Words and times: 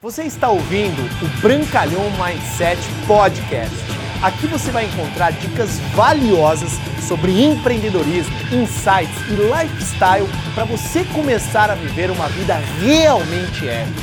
Você 0.00 0.22
está 0.22 0.48
ouvindo 0.48 1.02
o 1.02 1.40
Brancalhão 1.42 2.04
Mindset 2.12 2.80
Podcast. 3.04 3.74
Aqui 4.22 4.46
você 4.46 4.70
vai 4.70 4.84
encontrar 4.84 5.32
dicas 5.32 5.80
valiosas 5.92 6.70
sobre 7.00 7.42
empreendedorismo, 7.42 8.32
insights 8.52 9.18
e 9.28 9.34
lifestyle 9.34 10.28
para 10.54 10.64
você 10.66 11.04
começar 11.12 11.68
a 11.68 11.74
viver 11.74 12.12
uma 12.12 12.28
vida 12.28 12.54
realmente 12.80 13.68
épica. 13.68 14.00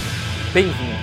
Bem-vindo! 0.53 0.99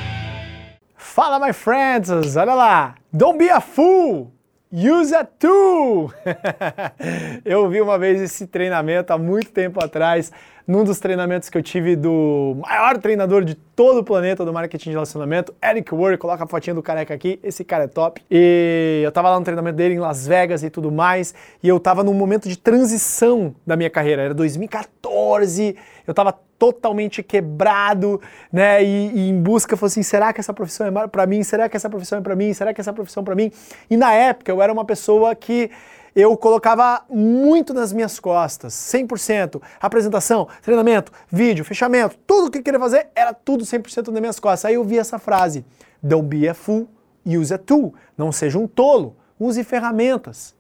Fala, 0.95 1.38
my 1.38 1.54
friends! 1.54 2.11
Olha 2.37 2.53
lá! 2.53 2.95
Don't 3.11 3.38
be 3.38 3.49
a 3.49 3.63
fool! 3.63 4.31
Use 4.71 5.15
a 5.15 5.24
tool! 5.24 6.13
eu 7.47 7.67
vi 7.71 7.81
uma 7.81 7.99
vez 7.99 8.21
esse 8.21 8.47
treinamento 8.47 9.11
há 9.11 9.17
muito 9.17 9.53
tempo 9.53 9.83
atrás 9.83 10.31
num 10.67 10.85
dos 10.85 10.99
treinamentos 10.99 11.49
que 11.49 11.58
eu 11.58 11.63
tive 11.63 11.97
do 11.97 12.56
maior 12.60 12.99
treinador 12.99 13.45
de 13.45 13.54
todo 13.54 13.99
o 13.99 14.04
planeta 14.04 14.45
do 14.45 14.53
marketing 14.53 14.90
de 14.90 14.95
relacionamento, 14.95 15.54
Eric 15.63 15.95
Ward, 15.95 16.19
coloca 16.19 16.45
a 16.45 16.46
fotinha 16.46 16.74
do 16.74 16.82
careca 16.82 17.14
aqui, 17.14 17.41
esse 17.42 17.64
cara 17.64 17.84
é 17.84 17.86
top. 17.86 18.23
E 18.30 19.02
eu 19.05 19.10
tava 19.12 19.30
lá 19.30 19.38
no 19.38 19.45
treinamento 19.45 19.77
dele 19.77 19.95
em 19.95 19.98
Las 19.98 20.27
Vegas 20.27 20.62
e 20.62 20.70
tudo 20.70 20.91
mais, 20.92 21.34
e 21.62 21.69
eu 21.69 21.80
tava 21.80 22.05
num 22.05 22.14
momento 22.14 22.48
de 22.48 22.56
transição 22.56 23.55
da 23.66 23.77
minha 23.77 23.91
carreira, 23.91 24.22
era 24.22 24.34
2014, 24.34 25.77
eu 26.06 26.14
tava 26.14 26.38
totalmente 26.59 27.24
quebrado, 27.24 28.20
né, 28.52 28.84
e, 28.84 29.10
e 29.12 29.28
em 29.28 29.42
busca, 29.42 29.77
falei 29.77 29.91
assim, 29.91 30.02
será 30.05 30.33
que 30.33 30.38
essa 30.38 30.55
profissão 30.55 30.86
é 30.86 31.08
para 31.08 31.27
mim? 31.27 31.42
Será 31.42 31.69
que 31.69 31.77
essa 31.77 31.91
profissão 31.91 32.19
é 32.19 32.22
para 32.22 32.36
mim? 32.36 32.52
Será 32.52 32.72
que 32.72 32.80
essa 32.80 32.92
profissão 32.92 33.22
é 33.22 33.24
para 33.24 33.34
mim? 33.34 33.50
E 33.91 33.97
na 33.97 34.12
época 34.12 34.52
eu 34.52 34.62
era 34.62 34.72
uma 34.72 34.84
pessoa 34.84 35.34
que 35.34 35.72
eu 36.14 36.36
colocava 36.36 37.02
muito 37.08 37.72
nas 37.72 37.92
minhas 37.92 38.20
costas, 38.20 38.74
100%. 38.74 39.60
Apresentação, 39.80 40.46
treinamento, 40.62 41.12
vídeo, 41.30 41.64
fechamento, 41.64 42.16
tudo 42.26 42.50
que 42.50 42.58
eu 42.58 42.62
queria 42.62 42.80
fazer 42.80 43.08
era 43.14 43.32
tudo 43.32 43.64
100% 43.64 44.08
nas 44.08 44.20
minhas 44.20 44.38
costas. 44.38 44.66
Aí 44.66 44.74
eu 44.74 44.84
vi 44.84 44.98
essa 44.98 45.18
frase: 45.18 45.64
Don't 46.02 46.26
be 46.26 46.48
a 46.48 46.54
fool, 46.54 46.88
use 47.24 47.52
a 47.52 47.58
tool. 47.58 47.94
Não 48.16 48.30
seja 48.30 48.58
um 48.58 48.66
tolo, 48.66 49.16
use 49.38 49.64
ferramentas. 49.64 50.54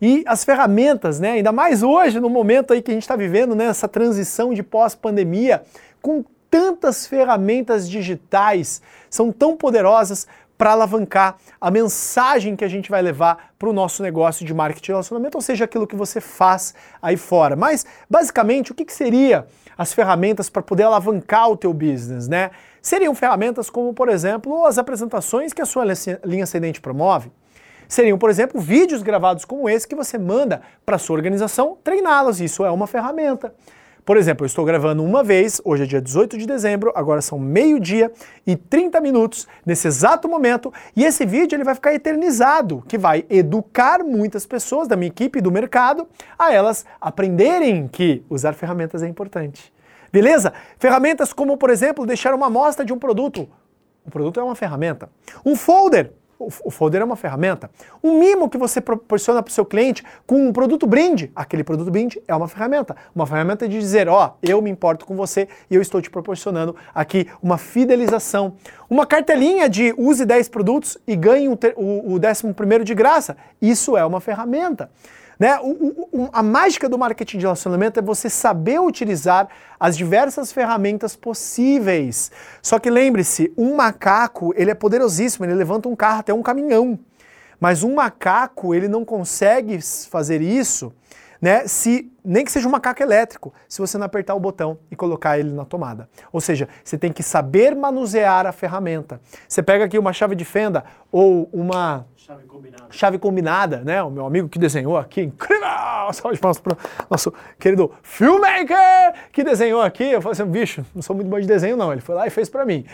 E 0.00 0.24
as 0.26 0.44
ferramentas, 0.44 1.20
né, 1.20 1.32
ainda 1.32 1.52
mais 1.52 1.82
hoje, 1.82 2.18
no 2.18 2.28
momento 2.28 2.72
aí 2.72 2.82
que 2.82 2.90
a 2.90 2.94
gente 2.94 3.04
está 3.04 3.14
vivendo, 3.14 3.54
né, 3.54 3.66
essa 3.66 3.86
transição 3.86 4.52
de 4.52 4.60
pós-pandemia, 4.60 5.62
com 6.00 6.24
tantas 6.50 7.06
ferramentas 7.06 7.88
digitais, 7.88 8.82
são 9.08 9.32
tão 9.32 9.56
poderosas 9.56 10.26
para 10.62 10.70
alavancar 10.70 11.38
a 11.60 11.72
mensagem 11.72 12.54
que 12.54 12.64
a 12.64 12.68
gente 12.68 12.88
vai 12.88 13.02
levar 13.02 13.52
para 13.58 13.68
o 13.68 13.72
nosso 13.72 14.00
negócio 14.00 14.46
de 14.46 14.54
marketing 14.54 14.92
e 14.92 14.94
relacionamento, 14.94 15.36
ou 15.36 15.42
seja, 15.42 15.64
aquilo 15.64 15.88
que 15.88 15.96
você 15.96 16.20
faz 16.20 16.72
aí 17.02 17.16
fora. 17.16 17.56
Mas, 17.56 17.84
basicamente, 18.08 18.70
o 18.70 18.74
que, 18.76 18.84
que 18.84 18.92
seria 18.92 19.44
as 19.76 19.92
ferramentas 19.92 20.48
para 20.48 20.62
poder 20.62 20.84
alavancar 20.84 21.50
o 21.50 21.56
teu 21.56 21.74
business, 21.74 22.28
né? 22.28 22.52
Seriam 22.80 23.12
ferramentas 23.12 23.68
como, 23.68 23.92
por 23.92 24.08
exemplo, 24.08 24.64
as 24.64 24.78
apresentações 24.78 25.52
que 25.52 25.60
a 25.60 25.66
sua 25.66 25.84
linha 26.24 26.44
ascendente 26.44 26.80
promove. 26.80 27.32
Seriam, 27.88 28.16
por 28.16 28.30
exemplo, 28.30 28.60
vídeos 28.60 29.02
gravados 29.02 29.44
como 29.44 29.68
esse 29.68 29.88
que 29.88 29.96
você 29.96 30.16
manda 30.16 30.62
para 30.86 30.96
sua 30.96 31.16
organização 31.16 31.76
treiná-los. 31.82 32.40
Isso 32.40 32.64
é 32.64 32.70
uma 32.70 32.86
ferramenta. 32.86 33.52
Por 34.04 34.16
exemplo, 34.16 34.44
eu 34.44 34.48
estou 34.48 34.64
gravando 34.64 35.04
uma 35.04 35.22
vez, 35.22 35.60
hoje 35.64 35.84
é 35.84 35.86
dia 35.86 36.00
18 36.00 36.36
de 36.36 36.44
dezembro, 36.44 36.92
agora 36.94 37.22
são 37.22 37.38
meio-dia 37.38 38.10
e 38.44 38.56
30 38.56 39.00
minutos 39.00 39.46
nesse 39.64 39.86
exato 39.86 40.28
momento, 40.28 40.72
e 40.96 41.04
esse 41.04 41.24
vídeo 41.24 41.54
ele 41.54 41.62
vai 41.62 41.74
ficar 41.74 41.94
eternizado, 41.94 42.82
que 42.88 42.98
vai 42.98 43.24
educar 43.30 44.02
muitas 44.02 44.44
pessoas 44.44 44.88
da 44.88 44.96
minha 44.96 45.08
equipe 45.08 45.38
e 45.38 45.42
do 45.42 45.52
mercado 45.52 46.08
a 46.36 46.52
elas 46.52 46.84
aprenderem 47.00 47.86
que 47.86 48.24
usar 48.28 48.54
ferramentas 48.54 49.04
é 49.04 49.08
importante. 49.08 49.72
Beleza? 50.12 50.52
Ferramentas 50.78 51.32
como, 51.32 51.56
por 51.56 51.70
exemplo, 51.70 52.04
deixar 52.04 52.34
uma 52.34 52.46
amostra 52.46 52.84
de 52.84 52.92
um 52.92 52.98
produto. 52.98 53.48
O 54.04 54.10
produto 54.10 54.40
é 54.40 54.42
uma 54.42 54.56
ferramenta. 54.56 55.08
Um 55.46 55.54
folder 55.54 56.12
o 56.64 56.70
folder 56.70 57.00
é 57.00 57.04
uma 57.04 57.16
ferramenta. 57.16 57.70
Um 58.02 58.18
mimo 58.18 58.48
que 58.48 58.58
você 58.58 58.80
proporciona 58.80 59.42
para 59.42 59.50
o 59.50 59.52
seu 59.52 59.64
cliente 59.64 60.02
com 60.26 60.48
um 60.48 60.52
produto 60.52 60.86
brinde, 60.86 61.30
aquele 61.34 61.64
produto 61.64 61.90
brinde 61.90 62.22
é 62.26 62.34
uma 62.34 62.48
ferramenta. 62.48 62.96
Uma 63.14 63.26
ferramenta 63.26 63.68
de 63.68 63.78
dizer, 63.78 64.08
ó, 64.08 64.26
oh, 64.26 64.38
eu 64.42 64.60
me 64.60 64.70
importo 64.70 65.04
com 65.04 65.16
você 65.16 65.48
e 65.70 65.74
eu 65.74 65.82
estou 65.82 66.00
te 66.00 66.10
proporcionando 66.10 66.74
aqui 66.94 67.28
uma 67.42 67.58
fidelização. 67.58 68.54
Uma 68.88 69.06
cartelinha 69.06 69.68
de 69.68 69.94
use 69.96 70.24
10 70.24 70.48
produtos 70.48 70.98
e 71.06 71.16
ganhe 71.16 71.48
o, 71.48 71.58
o, 71.76 72.14
o 72.14 72.18
décimo 72.18 72.52
primeiro 72.54 72.84
de 72.84 72.94
graça. 72.94 73.36
Isso 73.60 73.96
é 73.96 74.04
uma 74.04 74.20
ferramenta. 74.20 74.90
Né? 75.42 75.58
O, 75.60 76.06
o, 76.12 76.28
a 76.32 76.40
mágica 76.40 76.88
do 76.88 76.96
marketing 76.96 77.38
de 77.38 77.46
relacionamento 77.46 77.98
é 77.98 78.02
você 78.02 78.30
saber 78.30 78.78
utilizar 78.78 79.48
as 79.80 79.96
diversas 79.96 80.52
ferramentas 80.52 81.16
possíveis. 81.16 82.30
Só 82.62 82.78
que 82.78 82.88
lembre-se, 82.88 83.52
um 83.58 83.74
macaco 83.74 84.54
ele 84.56 84.70
é 84.70 84.74
poderosíssimo, 84.74 85.44
ele 85.44 85.54
levanta 85.54 85.88
um 85.88 85.96
carro 85.96 86.20
até 86.20 86.32
um 86.32 86.44
caminhão. 86.44 86.96
Mas 87.58 87.82
um 87.82 87.92
macaco 87.92 88.72
ele 88.72 88.86
não 88.86 89.04
consegue 89.04 89.80
fazer 90.08 90.40
isso 90.40 90.92
né, 91.42 91.66
se 91.66 92.08
nem 92.24 92.44
que 92.44 92.52
seja 92.52 92.68
um 92.68 92.70
macaco 92.70 93.02
elétrico, 93.02 93.52
se 93.68 93.80
você 93.80 93.98
não 93.98 94.06
apertar 94.06 94.36
o 94.36 94.40
botão 94.40 94.78
e 94.88 94.94
colocar 94.94 95.40
ele 95.40 95.50
na 95.50 95.64
tomada. 95.64 96.08
Ou 96.32 96.40
seja, 96.40 96.68
você 96.84 96.96
tem 96.96 97.10
que 97.10 97.20
saber 97.20 97.74
manusear 97.74 98.46
a 98.46 98.52
ferramenta. 98.52 99.20
Você 99.48 99.60
pega 99.60 99.84
aqui 99.84 99.98
uma 99.98 100.12
chave 100.12 100.36
de 100.36 100.44
fenda 100.44 100.84
ou 101.10 101.50
uma 101.52 102.06
chave 102.16 102.44
combinada, 102.44 102.84
chave 102.90 103.18
combinada 103.18 103.82
né? 103.84 104.00
O 104.04 104.10
meu 104.10 104.24
amigo 104.24 104.48
que 104.48 104.56
desenhou 104.56 104.96
aqui, 104.96 105.22
incrível! 105.22 105.66
Salve 106.12 106.38
palmas 106.38 106.60
para 106.60 106.74
o 106.74 106.76
nosso 107.10 107.32
querido 107.58 107.92
filmmaker 108.02 109.14
que 109.32 109.42
desenhou 109.42 109.82
aqui. 109.82 110.04
Eu 110.04 110.22
falei 110.22 110.32
assim, 110.32 110.50
bicho, 110.50 110.86
não 110.94 111.02
sou 111.02 111.16
muito 111.16 111.28
bom 111.28 111.40
de 111.40 111.46
desenho 111.46 111.76
não. 111.76 111.90
Ele 111.90 112.00
foi 112.00 112.14
lá 112.14 112.26
e 112.26 112.30
fez 112.30 112.48
para 112.48 112.64
mim. 112.64 112.84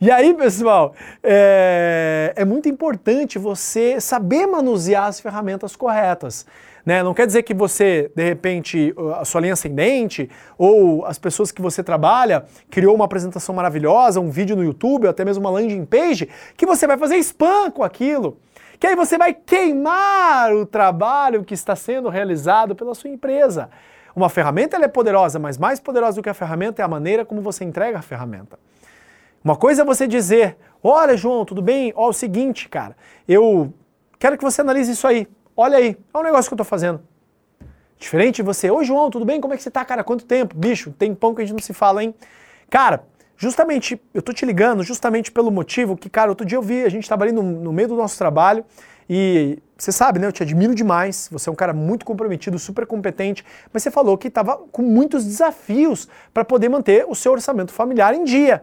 E 0.00 0.10
aí, 0.10 0.32
pessoal, 0.32 0.94
é, 1.22 2.32
é 2.36 2.44
muito 2.44 2.68
importante 2.68 3.38
você 3.38 4.00
saber 4.00 4.46
manusear 4.46 5.04
as 5.04 5.20
ferramentas 5.20 5.76
corretas. 5.76 6.46
Né? 6.88 7.02
Não 7.02 7.12
quer 7.12 7.26
dizer 7.26 7.42
que 7.42 7.52
você, 7.52 8.10
de 8.16 8.24
repente, 8.24 8.94
a 9.20 9.22
sua 9.22 9.42
linha 9.42 9.52
ascendente 9.52 10.30
ou 10.56 11.04
as 11.04 11.18
pessoas 11.18 11.52
que 11.52 11.60
você 11.60 11.82
trabalha 11.82 12.46
criou 12.70 12.94
uma 12.94 13.04
apresentação 13.04 13.54
maravilhosa, 13.54 14.20
um 14.20 14.30
vídeo 14.30 14.56
no 14.56 14.64
YouTube, 14.64 15.04
ou 15.04 15.10
até 15.10 15.22
mesmo 15.22 15.44
uma 15.44 15.50
landing 15.50 15.84
page, 15.84 16.30
que 16.56 16.64
você 16.64 16.86
vai 16.86 16.96
fazer 16.96 17.16
spam 17.18 17.70
com 17.70 17.84
aquilo. 17.84 18.38
Que 18.80 18.86
aí 18.86 18.96
você 18.96 19.18
vai 19.18 19.34
queimar 19.34 20.50
o 20.54 20.64
trabalho 20.64 21.44
que 21.44 21.52
está 21.52 21.76
sendo 21.76 22.08
realizado 22.08 22.74
pela 22.74 22.94
sua 22.94 23.10
empresa. 23.10 23.68
Uma 24.16 24.30
ferramenta 24.30 24.78
é 24.78 24.88
poderosa, 24.88 25.38
mas 25.38 25.58
mais 25.58 25.78
poderosa 25.78 26.16
do 26.16 26.22
que 26.22 26.30
a 26.30 26.32
ferramenta 26.32 26.80
é 26.80 26.86
a 26.86 26.88
maneira 26.88 27.22
como 27.22 27.42
você 27.42 27.64
entrega 27.64 27.98
a 27.98 28.02
ferramenta. 28.02 28.58
Uma 29.44 29.56
coisa 29.56 29.82
é 29.82 29.84
você 29.84 30.06
dizer: 30.06 30.56
Olha, 30.82 31.18
João, 31.18 31.44
tudo 31.44 31.60
bem? 31.60 31.92
Ó, 31.94 32.06
é 32.06 32.08
o 32.08 32.14
seguinte, 32.14 32.66
cara, 32.66 32.96
eu 33.28 33.74
quero 34.18 34.38
que 34.38 34.42
você 34.42 34.62
analise 34.62 34.92
isso 34.92 35.06
aí. 35.06 35.28
Olha 35.60 35.78
aí, 35.78 35.96
é 36.14 36.18
um 36.18 36.22
negócio 36.22 36.48
que 36.48 36.54
eu 36.54 36.58
tô 36.58 36.62
fazendo. 36.62 37.00
Diferente 37.98 38.36
de 38.36 38.42
você, 38.42 38.70
oi 38.70 38.84
João, 38.84 39.10
tudo 39.10 39.24
bem? 39.24 39.40
Como 39.40 39.52
é 39.52 39.56
que 39.56 39.62
você 39.64 39.72
tá, 39.72 39.84
cara? 39.84 40.04
Quanto 40.04 40.24
tempo? 40.24 40.56
Bicho, 40.56 40.92
tem 40.96 41.12
pão 41.12 41.34
que 41.34 41.42
a 41.42 41.44
gente 41.44 41.54
não 41.54 41.60
se 41.60 41.74
fala, 41.74 42.00
hein? 42.00 42.14
Cara, 42.70 43.02
justamente, 43.36 44.00
eu 44.14 44.22
tô 44.22 44.32
te 44.32 44.46
ligando 44.46 44.84
justamente 44.84 45.32
pelo 45.32 45.50
motivo 45.50 45.96
que, 45.96 46.08
cara, 46.08 46.30
outro 46.30 46.46
dia 46.46 46.56
eu 46.56 46.62
vi, 46.62 46.84
a 46.84 46.88
gente 46.88 47.08
tava 47.08 47.24
ali 47.24 47.32
no, 47.32 47.42
no 47.42 47.72
meio 47.72 47.88
do 47.88 47.96
nosso 47.96 48.16
trabalho 48.16 48.64
e 49.10 49.58
você 49.76 49.90
sabe, 49.90 50.20
né? 50.20 50.28
Eu 50.28 50.32
te 50.32 50.44
admiro 50.44 50.76
demais. 50.76 51.28
Você 51.32 51.48
é 51.48 51.52
um 51.52 51.56
cara 51.56 51.72
muito 51.72 52.06
comprometido, 52.06 52.56
super 52.56 52.86
competente, 52.86 53.44
mas 53.72 53.82
você 53.82 53.90
falou 53.90 54.16
que 54.16 54.28
estava 54.28 54.58
com 54.70 54.82
muitos 54.82 55.24
desafios 55.24 56.06
para 56.32 56.44
poder 56.44 56.68
manter 56.68 57.04
o 57.08 57.16
seu 57.16 57.32
orçamento 57.32 57.72
familiar 57.72 58.14
em 58.14 58.22
dia. 58.22 58.62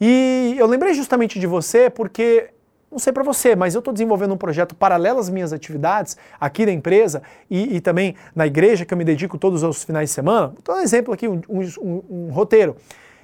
E 0.00 0.54
eu 0.56 0.68
lembrei 0.68 0.94
justamente 0.94 1.40
de 1.40 1.46
você 1.48 1.90
porque 1.90 2.50
não 2.90 2.98
sei 2.98 3.12
para 3.12 3.22
você, 3.22 3.56
mas 3.56 3.74
eu 3.74 3.80
estou 3.80 3.92
desenvolvendo 3.92 4.32
um 4.32 4.36
projeto 4.36 4.74
paralelo 4.74 5.18
às 5.18 5.28
minhas 5.28 5.52
atividades 5.52 6.16
aqui 6.40 6.64
da 6.64 6.72
empresa 6.72 7.22
e, 7.50 7.76
e, 7.76 7.80
também 7.80 8.14
na 8.34 8.46
igreja 8.46 8.84
que 8.84 8.94
eu 8.94 8.98
me 8.98 9.04
dedico 9.04 9.36
todos 9.36 9.62
os 9.62 9.82
finais 9.82 10.10
de 10.10 10.14
semana. 10.14 10.48
Vou 10.48 10.62
dar 10.64 10.74
um 10.74 10.82
exemplo 10.82 11.12
aqui, 11.12 11.26
um, 11.26 11.40
um, 11.48 12.02
um, 12.08 12.30
roteiro. 12.30 12.76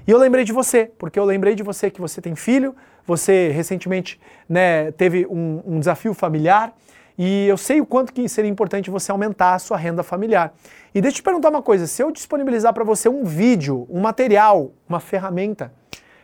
E 0.06 0.10
eu 0.10 0.18
lembrei 0.18 0.44
de 0.44 0.52
você, 0.52 0.90
porque 0.98 1.18
eu 1.18 1.24
lembrei 1.24 1.54
de 1.54 1.62
você 1.62 1.90
que 1.90 2.00
você 2.00 2.20
tem 2.20 2.34
filho, 2.34 2.74
você 3.06 3.50
recentemente 3.50 4.20
né, 4.48 4.90
teve 4.92 5.26
um, 5.26 5.62
um 5.64 5.78
desafio 5.78 6.12
familiar 6.12 6.74
e 7.16 7.46
eu 7.46 7.56
sei 7.56 7.80
o 7.80 7.86
quanto 7.86 8.12
que 8.12 8.28
seria 8.28 8.50
importante 8.50 8.90
você 8.90 9.12
aumentar 9.12 9.54
a 9.54 9.58
sua 9.58 9.76
renda 9.76 10.02
familiar. 10.02 10.52
E 10.94 11.00
deixa 11.00 11.16
eu 11.16 11.20
te 11.20 11.22
perguntar 11.22 11.50
uma 11.50 11.62
coisa, 11.62 11.86
se 11.86 12.02
eu 12.02 12.10
disponibilizar 12.10 12.72
para 12.72 12.84
você 12.84 13.08
um 13.08 13.24
vídeo, 13.24 13.86
um 13.88 14.00
material, 14.00 14.72
uma 14.88 14.98
ferramenta, 14.98 15.72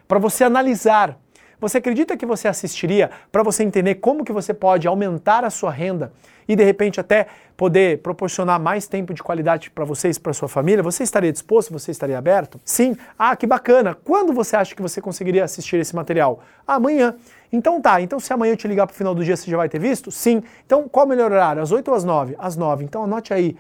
para 0.06 0.18
você 0.18 0.44
analisar 0.44 1.16
você 1.60 1.78
acredita 1.78 2.16
que 2.16 2.26
você 2.26 2.48
assistiria 2.48 3.10
para 3.30 3.42
você 3.42 3.62
entender 3.64 3.96
como 3.96 4.24
que 4.24 4.32
você 4.32 4.54
pode 4.54 4.86
aumentar 4.86 5.44
a 5.44 5.50
sua 5.50 5.70
renda 5.70 6.12
e 6.48 6.56
de 6.56 6.64
repente 6.64 6.98
até 6.98 7.26
poder 7.56 7.98
proporcionar 7.98 8.58
mais 8.58 8.86
tempo 8.86 9.12
de 9.12 9.22
qualidade 9.22 9.70
para 9.70 9.84
vocês, 9.84 10.16
para 10.18 10.32
sua 10.32 10.48
família? 10.48 10.82
Você 10.82 11.02
estaria 11.02 11.32
disposto? 11.32 11.72
Você 11.72 11.90
estaria 11.90 12.16
aberto? 12.16 12.60
Sim. 12.64 12.96
Ah, 13.18 13.34
que 13.36 13.46
bacana. 13.46 13.94
Quando 13.94 14.32
você 14.32 14.56
acha 14.56 14.74
que 14.74 14.80
você 14.80 15.00
conseguiria 15.00 15.44
assistir 15.44 15.76
esse 15.76 15.94
material? 15.94 16.40
Amanhã. 16.66 17.14
Então 17.52 17.80
tá, 17.80 18.00
então 18.00 18.20
se 18.20 18.32
amanhã 18.32 18.52
eu 18.52 18.56
te 18.56 18.68
ligar 18.68 18.86
para 18.86 18.94
o 18.94 18.96
final 18.96 19.14
do 19.14 19.24
dia, 19.24 19.36
você 19.36 19.50
já 19.50 19.56
vai 19.56 19.68
ter 19.68 19.78
visto? 19.78 20.10
Sim. 20.10 20.42
Então 20.64 20.88
qual 20.88 21.06
o 21.06 21.08
melhor 21.08 21.32
horário? 21.32 21.62
Às 21.62 21.72
8 21.72 21.88
ou 21.88 21.96
às 21.96 22.04
9? 22.04 22.36
Às 22.38 22.56
9. 22.56 22.84
Então 22.84 23.02
anote 23.02 23.34
aí 23.34 23.56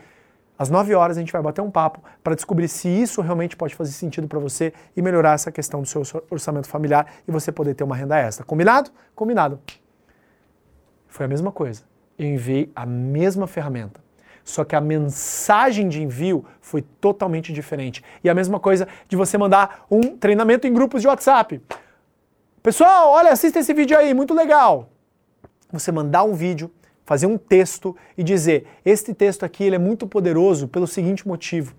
Às 0.58 0.68
9 0.68 0.92
horas 0.94 1.16
a 1.16 1.20
gente 1.20 1.32
vai 1.32 1.40
bater 1.40 1.60
um 1.62 1.70
papo 1.70 2.02
para 2.22 2.34
descobrir 2.34 2.66
se 2.66 2.88
isso 2.88 3.22
realmente 3.22 3.56
pode 3.56 3.76
fazer 3.76 3.92
sentido 3.92 4.26
para 4.26 4.40
você 4.40 4.72
e 4.96 5.00
melhorar 5.00 5.34
essa 5.34 5.52
questão 5.52 5.80
do 5.80 5.86
seu 5.86 6.02
orçamento 6.28 6.68
familiar 6.68 7.06
e 7.26 7.30
você 7.30 7.52
poder 7.52 7.74
ter 7.74 7.84
uma 7.84 7.94
renda 7.94 8.18
extra. 8.18 8.44
Combinado? 8.44 8.90
Combinado. 9.14 9.60
Foi 11.06 11.26
a 11.26 11.28
mesma 11.28 11.52
coisa. 11.52 11.84
Eu 12.18 12.26
enviei 12.26 12.72
a 12.74 12.84
mesma 12.84 13.46
ferramenta. 13.46 14.00
Só 14.42 14.64
que 14.64 14.74
a 14.74 14.80
mensagem 14.80 15.88
de 15.88 16.02
envio 16.02 16.44
foi 16.60 16.82
totalmente 16.82 17.52
diferente. 17.52 18.02
E 18.24 18.28
a 18.28 18.34
mesma 18.34 18.58
coisa 18.58 18.88
de 19.06 19.14
você 19.14 19.38
mandar 19.38 19.86
um 19.90 20.16
treinamento 20.16 20.66
em 20.66 20.72
grupos 20.72 21.02
de 21.02 21.06
WhatsApp. 21.06 21.62
Pessoal, 22.62 23.10
olha, 23.10 23.30
assista 23.30 23.58
esse 23.58 23.72
vídeo 23.72 23.96
aí, 23.96 24.12
muito 24.12 24.34
legal. 24.34 24.88
Você 25.70 25.92
mandar 25.92 26.24
um 26.24 26.32
vídeo 26.32 26.70
fazer 27.08 27.26
um 27.26 27.38
texto 27.38 27.96
e 28.18 28.22
dizer: 28.22 28.66
este 28.84 29.14
texto 29.14 29.42
aqui 29.42 29.64
ele 29.64 29.76
é 29.76 29.78
muito 29.78 30.06
poderoso 30.06 30.68
pelo 30.68 30.86
seguinte 30.86 31.26
motivo. 31.26 31.74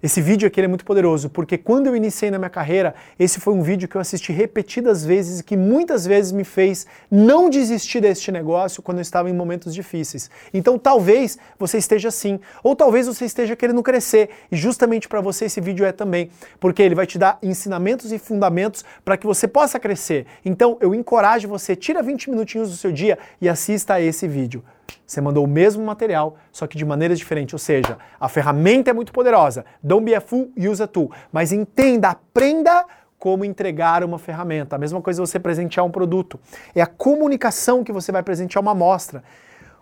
Esse 0.00 0.20
vídeo 0.20 0.46
aqui 0.46 0.60
é 0.60 0.68
muito 0.68 0.84
poderoso, 0.84 1.28
porque 1.28 1.58
quando 1.58 1.88
eu 1.88 1.96
iniciei 1.96 2.30
na 2.30 2.38
minha 2.38 2.48
carreira, 2.48 2.94
esse 3.18 3.40
foi 3.40 3.52
um 3.52 3.62
vídeo 3.62 3.88
que 3.88 3.96
eu 3.96 4.00
assisti 4.00 4.32
repetidas 4.32 5.04
vezes 5.04 5.40
e 5.40 5.42
que 5.42 5.56
muitas 5.56 6.06
vezes 6.06 6.30
me 6.30 6.44
fez 6.44 6.86
não 7.10 7.50
desistir 7.50 8.00
deste 8.00 8.30
negócio 8.30 8.80
quando 8.80 8.98
eu 8.98 9.02
estava 9.02 9.28
em 9.28 9.32
momentos 9.32 9.74
difíceis. 9.74 10.30
Então 10.54 10.78
talvez 10.78 11.36
você 11.58 11.78
esteja 11.78 12.10
assim, 12.10 12.38
ou 12.62 12.76
talvez 12.76 13.08
você 13.08 13.24
esteja 13.24 13.56
querendo 13.56 13.82
crescer, 13.82 14.30
e 14.52 14.56
justamente 14.56 15.08
para 15.08 15.20
você 15.20 15.46
esse 15.46 15.60
vídeo 15.60 15.84
é 15.84 15.90
também, 15.90 16.30
porque 16.60 16.80
ele 16.80 16.94
vai 16.94 17.06
te 17.06 17.18
dar 17.18 17.36
ensinamentos 17.42 18.12
e 18.12 18.20
fundamentos 18.20 18.84
para 19.04 19.16
que 19.16 19.26
você 19.26 19.48
possa 19.48 19.80
crescer. 19.80 20.26
Então 20.44 20.78
eu 20.80 20.94
encorajo 20.94 21.48
você, 21.48 21.74
tira 21.74 22.04
20 22.04 22.30
minutinhos 22.30 22.70
do 22.70 22.76
seu 22.76 22.92
dia 22.92 23.18
e 23.40 23.48
assista 23.48 23.94
a 23.94 24.00
esse 24.00 24.28
vídeo. 24.28 24.62
Você 25.06 25.20
mandou 25.20 25.44
o 25.44 25.48
mesmo 25.48 25.84
material, 25.84 26.36
só 26.52 26.66
que 26.66 26.76
de 26.76 26.84
maneiras 26.84 27.18
diferentes. 27.18 27.52
Ou 27.52 27.58
seja, 27.58 27.98
a 28.20 28.28
ferramenta 28.28 28.90
é 28.90 28.92
muito 28.92 29.12
poderosa. 29.12 29.64
Don't 29.82 30.04
be 30.04 30.14
a 30.14 30.20
fool, 30.20 30.50
use 30.56 30.82
a 30.82 30.86
tool. 30.86 31.10
Mas 31.32 31.52
entenda, 31.52 32.10
aprenda 32.10 32.84
como 33.18 33.44
entregar 33.44 34.04
uma 34.04 34.18
ferramenta. 34.18 34.76
A 34.76 34.78
mesma 34.78 35.02
coisa 35.02 35.24
você 35.24 35.38
presentear 35.38 35.84
um 35.84 35.90
produto. 35.90 36.38
É 36.74 36.80
a 36.80 36.86
comunicação 36.86 37.82
que 37.82 37.92
você 37.92 38.12
vai 38.12 38.22
presentear 38.22 38.62
uma 38.62 38.72
amostra. 38.72 39.24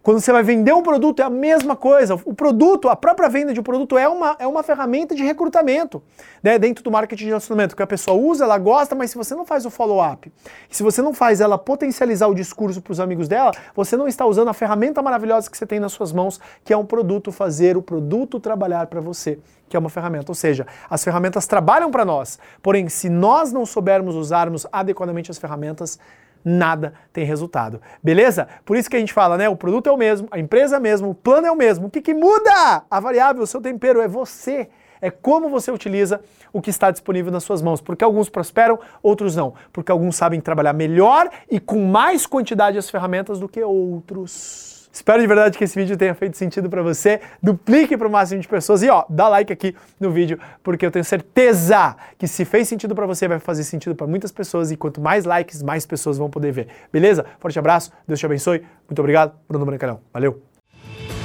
Quando 0.07 0.21
você 0.21 0.31
vai 0.31 0.45
vender 0.45 0.73
um 0.73 0.85
produto, 0.85 1.19
é 1.19 1.25
a 1.25 1.29
mesma 1.29 1.75
coisa. 1.75 2.15
O 2.15 2.33
produto, 2.33 2.89
a 2.89 2.95
própria 2.95 3.29
venda 3.29 3.53
de 3.53 3.59
um 3.59 3.63
produto 3.65 3.99
é 3.99 4.07
uma, 4.07 4.37
é 4.39 4.47
uma 4.47 4.63
ferramenta 4.63 5.17
de 5.17 5.25
recrutamento 5.25 6.01
né, 6.41 6.61
dentro 6.61 6.85
do 6.85 6.93
marketing 6.93 7.25
de 7.25 7.31
relacionamento, 7.31 7.75
que 7.75 7.83
a 7.83 7.87
pessoa 7.89 8.17
usa, 8.17 8.45
ela 8.45 8.57
gosta, 8.57 8.95
mas 8.95 9.11
se 9.11 9.17
você 9.17 9.35
não 9.35 9.45
faz 9.45 9.67
o 9.67 9.71
follow-up, 9.71 10.33
se 10.71 10.85
você 10.85 11.03
não 11.03 11.13
faz 11.13 11.41
ela 11.41 11.59
potencializar 11.59 12.29
o 12.29 12.37
discurso 12.37 12.81
para 12.81 12.93
os 12.93 13.01
amigos 13.01 13.27
dela, 13.27 13.51
você 13.75 13.97
não 13.97 14.07
está 14.07 14.25
usando 14.25 14.47
a 14.47 14.55
ferramenta 14.55 15.03
maravilhosa 15.03 15.51
que 15.51 15.59
você 15.59 15.67
tem 15.67 15.81
nas 15.81 15.91
suas 15.91 16.13
mãos, 16.13 16.41
que 16.65 16.73
é 16.73 16.77
um 16.77 16.87
produto 16.87 17.33
fazer 17.33 17.77
o 17.77 17.83
produto 17.83 18.39
trabalhar 18.39 18.87
para 18.87 19.01
você 19.01 19.41
que 19.69 19.77
é 19.77 19.81
uma 19.81 19.91
ferramenta. 19.91 20.31
Ou 20.31 20.35
seja, 20.37 20.65
as 20.89 21.03
ferramentas 21.03 21.49
trabalham 21.49 21.91
para 21.91 22.05
nós. 22.05 22.39
Porém, 22.63 22.89
se 22.89 23.09
nós 23.11 23.53
não 23.53 23.67
soubermos 23.67 24.15
usarmos 24.15 24.65
adequadamente 24.71 25.29
as 25.29 25.39
ferramentas, 25.39 25.99
nada 26.47 26.95
tem 27.13 27.25
resultado. 27.25 27.83
Beleza? 28.01 28.47
Por 28.65 28.77
isso 28.77 28.89
que 28.89 28.95
a 28.95 29.01
gente 29.01 29.13
fala, 29.13 29.37
né? 29.37 29.49
O 29.49 29.57
produto 29.57 29.89
é 29.89 29.93
o 29.93 29.97
mesmo, 29.97 30.29
a 30.31 30.39
empresa 30.39 30.77
é 30.77 30.79
o 30.79 30.83
mesmo, 30.83 31.11
o 31.11 31.15
plano 31.15 31.49
é 31.49 31.51
o 31.51 31.57
mesmo. 31.57 31.89
O 31.89 31.91
que, 31.91 32.01
que 32.01 32.15
muda? 32.15 32.85
A 32.89 33.01
variável, 33.01 33.43
o 33.43 33.47
seu 33.47 33.61
tempero 33.61 34.01
é 34.01 34.07
você. 34.07 34.69
É 35.01 35.11
como 35.11 35.49
você 35.49 35.71
utiliza 35.71 36.21
o 36.53 36.63
que 36.63 36.71
está 36.71 36.91
disponível 36.91 37.33
nas 37.33 37.43
suas 37.43 37.61
mãos. 37.61 37.81
Porque 37.81 38.05
alguns 38.05 38.29
prosperam, 38.29 38.79
outros 39.03 39.35
não. 39.35 39.55
Porque 39.73 39.91
alguns 39.91 40.15
sabem 40.15 40.41
trabalhar 40.41 40.73
melhor 40.73 41.29
e 41.51 41.59
com 41.59 41.85
mais 41.85 42.27
quantidade 42.27 42.79
as 42.79 42.89
ferramentas 42.89 43.41
do 43.41 43.49
que 43.49 43.63
outros. 43.63 44.76
Espero 44.97 45.21
de 45.21 45.27
verdade 45.27 45.59
que 45.59 45.63
esse 45.63 45.79
vídeo 45.79 45.95
tenha 45.95 46.15
feito 46.15 46.39
sentido 46.39 46.71
para 46.71 46.81
você. 46.83 47.21
Duplique 47.43 47.99
para 47.99 48.09
o 48.09 48.11
máximo 48.11 48.41
de 48.41 48.49
pessoas 48.49 48.83
e 48.83 48.89
ó, 48.89 49.05
dá 49.11 49.29
like 49.29 49.53
aqui 49.53 49.77
no 50.01 50.11
vídeo, 50.11 50.41
porque 50.63 50.87
eu 50.87 50.91
tenho 50.91 51.05
certeza 51.05 51.95
que 52.17 52.27
se 52.27 52.47
fez 52.47 52.67
sentido 52.67 52.95
para 52.95 53.05
você, 53.05 53.29
vai 53.29 53.39
fazer 53.39 53.65
sentido 53.65 53.95
para 53.95 54.07
muitas 54.07 54.33
pessoas 54.33 54.71
e 54.71 54.77
quanto 54.77 54.99
mais 54.99 55.27
likes, 55.27 55.63
mais 55.63 55.85
pessoas 55.85 56.17
vão 56.17 56.31
poder 56.31 56.51
ver. 56.51 56.69
Beleza? 56.91 57.27
Forte 57.39 57.59
abraço, 57.59 57.93
Deus 58.09 58.19
te 58.19 58.25
abençoe. 58.25 58.65
Muito 58.89 58.99
obrigado. 58.99 59.35
Bruno 59.47 59.67
Brancalhão. 59.67 60.01
Valeu. 60.15 60.56